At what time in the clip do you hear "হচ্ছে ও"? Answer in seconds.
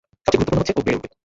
0.61-0.81